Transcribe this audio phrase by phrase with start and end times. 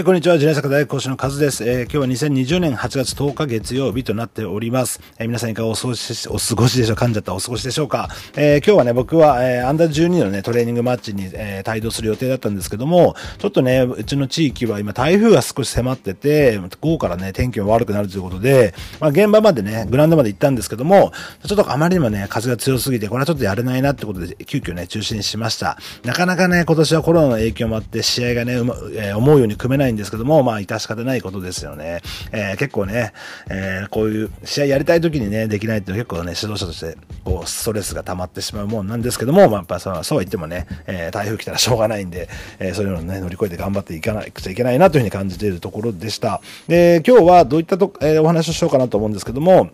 [0.00, 0.38] はい、こんにちは。
[0.38, 1.62] ジュネサカ大学講師のカズです。
[1.68, 4.98] えー、今日は2020年8月10日月曜日となっております。
[5.18, 21.12] えー、皆さんいかがお過ごし、お過ごしでしょうか噛んじゃったお過ごしでしょうかえー、今日はね、僕は、えー、アンダー12のね、トレーニングマッチに、えー、帯同する予定だったんですけども、ちょっとね、うちの地域は今台風が少し迫ってて、午後からね、天気も悪くなるということで、まあ、現場までね、グラウンドまで行ったんですけども、
[21.46, 25.76] ちょっとあまりにもね、風が強すぎて、これはちょっとやれないなってことで、急遽ね、中止にしました。
[26.04, 32.00] なかなかね、今年はコロナの影響もあって、試合がね、うま、え、思うように組めないんですけども、まあ、致し方ないことですよね。
[32.32, 33.12] えー、結構ね、
[33.48, 46.40] えー、こういう試合やりたい時にね、できないっていうのは結構ね、指導者として、こう、ストレスが溜まってしまうもんなんですけども、まあ、やっぱそうそうは言ってもね、えー、台風来たらしょうがないんで、えー、そういうのをね、乗り越えて頑張っていかなくちゃいけないなというふうに感じているところでした。
[46.68, 49.70] で、今日はどういったと、えー、お話をしようかなと思うんですけども、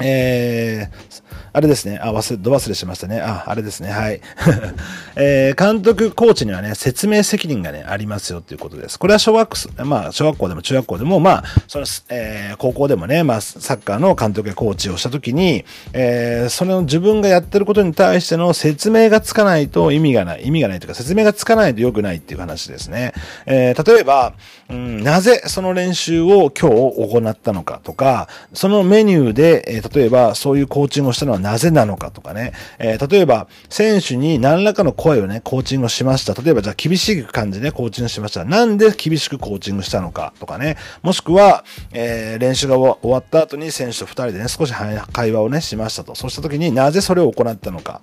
[0.00, 1.98] えー、あれですね。
[2.00, 3.20] あ、忘れ、ど忘れしましたね。
[3.20, 3.90] あ、あれですね。
[3.90, 4.20] はい。
[5.16, 8.98] えー、監督、コーチにはね、説明責任がね、ありますよということです。
[8.98, 20.46] これは小学、まあ、小学校でも中学校でも、まあ、その、えー、高校でもね、まあ、サッカーの監督やコーチをしたときに、えー、その自分がやってることに対しての説明がつかないと意味がない。
[20.46, 23.14] 意味がないというか、説明がつかないと良くないっていう話ですね。
[23.46, 24.34] えー、例えば、
[24.68, 36.34] うん、なぜその練習を今日行ったのかとか、そのメニューで、えー、例えばそういうコーチングをしたのはなぜなのかとかね、えー、例えば、選手に何らかの声をね、コーチングをしました。
[36.40, 38.44] 例えば、じゃあ厳しい感じで、コーチングしました。
[38.44, 44.72] なんで厳しくコーチングしたのかとかね、もしくは、えー、練習が終わった後に選手と二人でね、少し
[45.12, 46.14] 会話をね、しましたと。
[46.14, 48.00] そうした時になぜそれを行ったのか。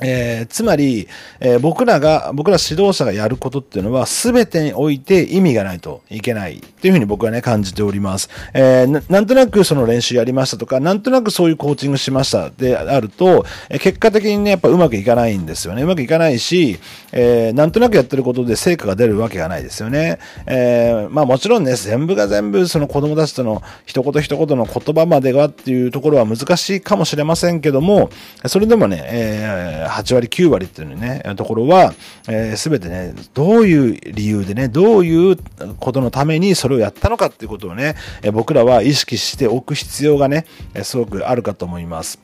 [0.00, 8.28] えー、つまり、えー、僕らが、僕ら指導者がやることっていうのは全てにおいて意味がないといけないっていうふうに僕はね、感じております。
[8.54, 15.82] えー、なんとなくその練習やりましたとか、なんとなくそういうコーチングしましたであると、え結果的にね、やっぱうまくいかないんですよね。
[15.82, 16.80] うまくいかないし、
[17.12, 20.18] えなんとなくやってることで成果が出るわけがないですよね。
[20.46, 28.10] えまあもちろんね、全部が全部その子供たちとの一言一言の言葉まではっていうところは難しいかもしれませんけども、
[28.46, 31.94] それでもね、え8割、9割っていうね、ところは、
[32.28, 35.36] えー、全てね、どういう理由でね、どういう
[35.78, 40.46] ことのためにそれをやったのかっていうことをね、え僕らは意識しておく必要がね、
[40.82, 42.18] すごくあるかと思います。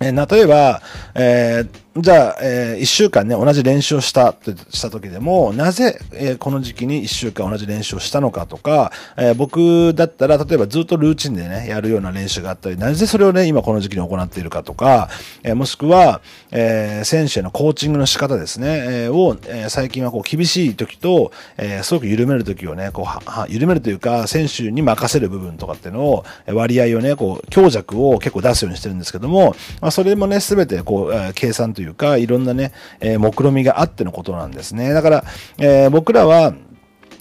[0.00, 0.82] え例えば、
[1.14, 4.34] えーじゃあ、えー、1週間ね、同じ練習をした
[4.70, 15.10] した時でも、なぜ、えー、この時期に1週間同じ練習をしたのかとか、えー、僕だったら、例えばずっとルーチンでね、やるような練習があったり、なぜそれをね、今この時期に行っているかとか、
[15.42, 34.92] えー、もしくは、えー、選手へのコーチングの仕方ですね、えー、を、えー、最近はこう厳しい時と、えー、すごく緩める時をね、こうは、は緩めるというか、選手に任せる部分とかっていうのを、割合をね、こう、強弱を結構出すようにしてるんですけども、まあ、それもね、すべてこう、えー、計算というというか、いろんなね、えー、目論みがあってのことなんですね。
[34.92, 35.24] だから、
[35.58, 36.54] えー、僕らは、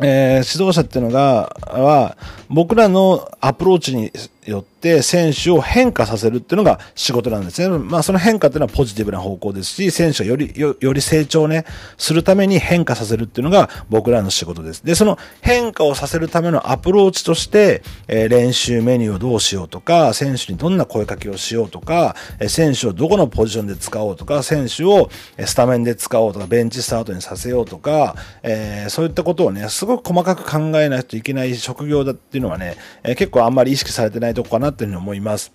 [0.00, 2.16] えー、指導者っていうのが、は、
[2.48, 4.12] 僕らのアプローチに
[4.46, 7.78] よって選手を変化させるっていうのが仕事なんですね。
[7.78, 11.64] まあその変化っていうのはポジティブな方向ですし、選手がより、よより成長ね、
[11.96, 14.84] するために変化させるっていうのが僕らの仕事です。
[14.84, 25.10] で、その変化をさせるためのアプローチとして、えー、練習メニューをどうしようとか、選手にどんな声かけをしようとか、えー、選手をどこのポジションで使おうとか、選手を
[25.44, 35.52] スタメンで使おうとか、ベンチスタートにさせようとか、えー、そういったことをね、すごく細かく考えないといけない職業だっていうのはね、えー、結構あんまり意識されてないとこかなっていうふうに思います。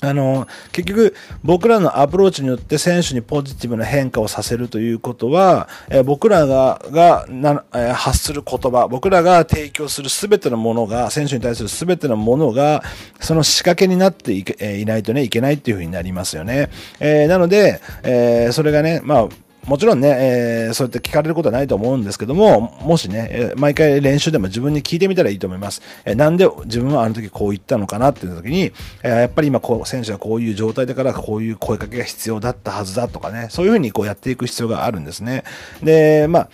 [0.00, 12.84] あの、結局、僕らのアプローチによって選手にポジティブな変化をさせるということは、え僕らが、がな、え発する言葉、僕らが提供するすべてのものが、選手に対するすべてのものが、
[13.18, 16.70] その仕掛けになっていけ、えいないとね、いけないっていうふうになりますよね。
[17.00, 19.28] えー、なので、えー、それがね、まあ、
[19.68, 25.82] もちろんね、えー、そうやって聞かれることはないと思うんですけども、もしね、え、毎回練習でも自分に聞いてみたらいいと思います。
[26.06, 35.44] えー、なんで自分はあの時こう言ったのかなっていう時に、えー、やっぱり今こう、選手がこういう状態だからこういう声かけが必要だったはずだとかね、そういうふうにこうやっていく必要があるんですね。
[35.82, 36.48] で、まあ、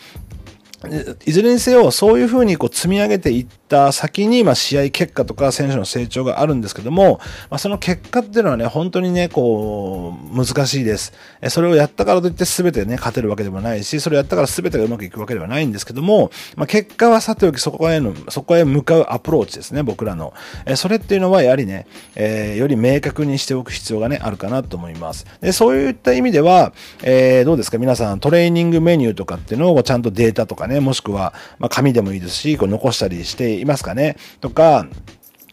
[1.25, 7.21] いずれにせよ、そういうふうにこう積み上げていってた先に、まあ、試合結果とか選手の成長があるんですけども、
[7.51, 11.13] まあ、その結果っていうのはね、本当にね、こう、難しいです。
[11.41, 20.35] えそれをやったからといって全てね、勝てるわけでもないし、それをやったから全てがうまくいくわけではないんですけども、まあ、結果はさておきそこへの、そこへ向かうアプローチですね、僕らの。
[20.67, 25.27] えそれっていうのはやはりね、えー、より明確にしておく必要がね、あるかなと思います。
[25.41, 26.73] でそういった意味では、
[27.03, 27.79] えー、どうですか？
[27.79, 34.17] 皆さん、トレーニングメニューとかっていうのをちゃんとデータとかね、もしくは、まあ、紙でもいいですし、こう残したりしていますかね。
[34.41, 34.87] とか、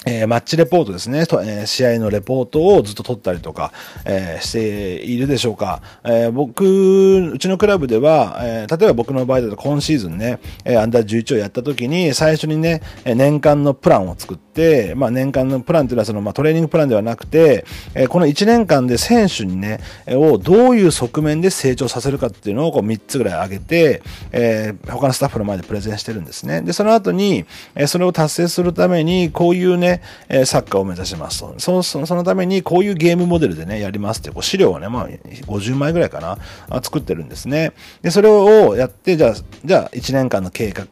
[0.04, 3.72] えー、マッチレポートですね、えー、試合のレポートをずっと取ったりとか、
[4.04, 5.84] えー、しているでしょうか。
[6.04, 24.02] えー、僕、うちのクラブでは、えー、例えば僕の場合だと今シーズンね、えー、アンダー11をやった時に、最初にね、年間のプランを作って、まあ年間のプランっていうのはその、まあトレーニングプランではなくて、えー、この1年間で選手にね、をどういう側面で成長させるかっていうのをこう3つぐらい挙げて、
[24.32, 26.62] えー、他のスタッフの前でプレゼンしてるんですね。
[26.64, 27.46] で、その後に、
[27.76, 29.91] えー、それを達成するために、こういうね、
[30.30, 31.56] えサッカーを目指しますと。
[31.58, 36.38] そそそのためにこういうゲームモデルでね、やりますってこう資料をね、まあ、50枚ぐらいかな、
[36.82, 37.74] 作ってるんですね。
[38.02, 39.36] で、それをやって、じゃあ、
[39.66, 40.86] じゃあ、1年間の計画、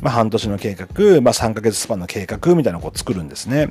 [0.00, 0.86] まあ、半年の計画、
[1.20, 3.70] まあ、3ヶ月スパンの計画みたいなのを作るんですね。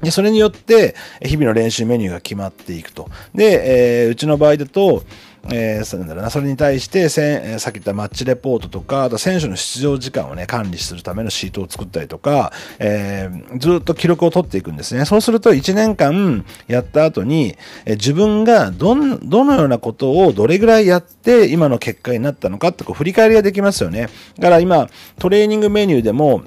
[0.00, 3.08] で、それによって、日々の練習メニューが決まっていくと。
[3.34, 5.04] で、えー、うちの場合だと、
[5.50, 15.04] えー、それだろうな、それに対してせん、さっき言ったマッチレポートとか、あと選手の出場時間をね、管理するためのシートを作ったりとか、えー、ずっと記録を取っていくんですね。
[15.04, 24.08] そうすると1年間やった後に、えー、自分がどん、どのようなことをどれぐらいやって今の結果になったのかってこう振り返りができますよね。
[24.38, 26.42] だから今、トレーニングメニューでも、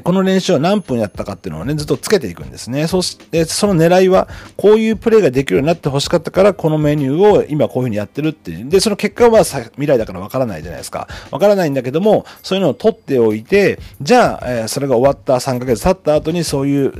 [0.00, 2.86] この練習は何分やったかっていうのをね、ずっとつけていくんですね。
[2.86, 8.68] そして、その狙いは、こういうプレイができるようになって欲しかったから、このメニューを今こういうふうにやってるっていう。
[8.68, 11.08] で、その結果は未来だからわからないじゃないですか。
[11.30, 16.92] わからないんだけども、そういうのを取っておいて、じゃあ、えー、それが終わった3ヶ月経った後に、そういう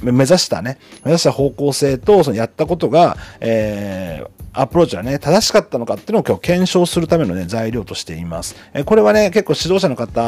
[0.00, 8.56] 目指したね、目指した方向性と、そのやったことが、えー、アプローチはね、正しかったのかっていうのを今日検証するためのね、材料としています。
[8.74, 10.20] えこれはね、結構指導者の方、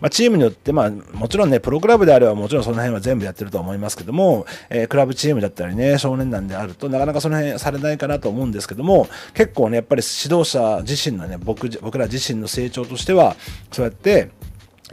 [0.00, 13.36] まあ、チームによって、まあ、もちろんね、プロクラブであればもちろんその辺は全部やってると思いますけども、えー、クラブチームだったりね、少年団であると、なかなかその辺されないかなと思うんですけども、結構ね、やっぱり指導者自身のね、僕、僕ら自身の成長としては、
[13.72, 14.30] そうやって、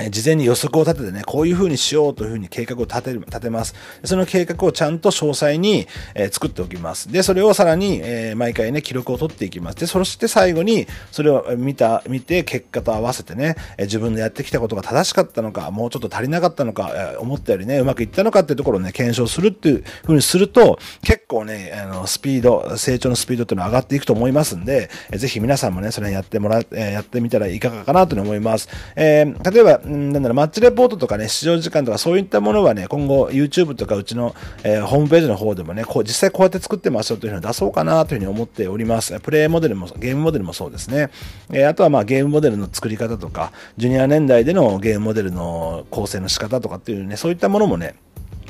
[0.09, 3.75] 事前に予測を立ててね、こういう風にしようという風に計画を立てる、立てます。
[4.05, 5.85] その計画をちゃんと詳細に、
[6.15, 7.11] えー、作っておきます。
[7.11, 9.77] で、それをさらに、えー、毎回ね、記録を取っていきます。
[9.77, 28.69] で、そして最後に、それを見た、見て、結果と合わせてね、えー、自分のやってきたことが正しかったのか、もうちょっと足りなかったのか、え、思ったよりね、うまくいったのかっていうところをね、検証するっていう風にすると、結構ね、あの、スピード、成長のスピードっていうのは上がっていくと思いますんで、えー、ぜひ皆さんもね、それやってもら、え、やってみたらいかがかなと思います。
[28.95, 39.19] え、例えば、んなんだろう、マッチレポートとかね、出場時間とかそういったものはね、今後 YouTube とかうちの、えー、ホームページの方でもね、こう実際こうやって作ってますよというのを出そうかなというふうに思っております。
[39.19, 41.09] プレイモデルも、ゲームモデルもそうですね。
[41.51, 47.95] えー、あとはまあゲームモデルの作り方とか、ジュニア年代でのゲームモデルの構成の仕方とかっていうね、そういったものもね、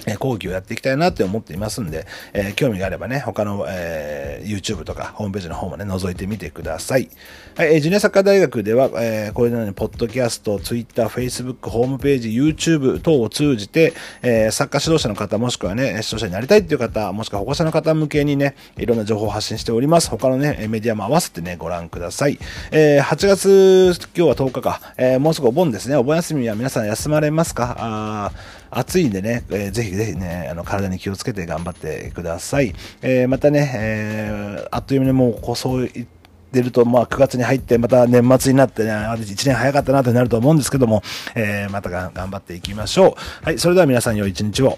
[0.07, 7.09] え講義をやっていきたいなって思っていますんで、えー、興味があればね、他の、えー、YouTube とかホームページの方もね、覗いてみてください。
[7.55, 20.09] はい、えー、ジュニアサッカー大学では、えー、これなのに、ポッドキャスト、Twitter、Facebook、ホームページ、YouTube 等を通じて、えー、サッカー指導者の方、もしくはね、指導者になりたいっていう方、もしくは保護者の方向けにね、いろんな情報を発信しております。
[20.09, 22.39] 他のね、メディアも合わせてね、ご覧ください。
[22.71, 25.95] えー、8月、今日は10日か、えー、もうすぐお盆ですね。
[25.95, 27.75] お盆休みは皆さん休まれますか？
[27.79, 28.31] あ
[28.71, 32.73] 暑いんでね、えー、ぜひぜひね、あの、体に気をつけて頑張ってください。
[33.01, 36.07] えー、またね、えー、あっという間にもう、こう、そうい
[36.51, 41.01] 出ると、まあ、9月に入って、また年末になってね、1年早かったなとなると思うんですけども、
[41.35, 43.45] えー、また頑張っていきましょう。
[43.45, 44.77] はい、それでは皆さん良い一日を。